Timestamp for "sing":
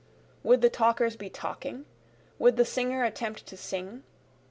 3.55-4.01